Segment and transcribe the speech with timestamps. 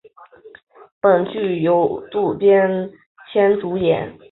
[0.99, 2.91] 本剧由渡边
[3.31, 4.17] 谦主演。